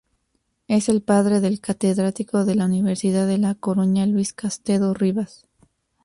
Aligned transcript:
Es 0.67 0.89
el 0.89 1.03
padre 1.03 1.41
del 1.41 1.59
catedrático 1.59 2.43
de 2.43 2.55
la 2.55 2.65
Universidad 2.65 3.27
de 3.27 3.37
La 3.37 3.53
Coruña 3.53 4.07
Luis 4.07 4.33
Castedo 4.33 4.95
Ribas. 4.95 5.45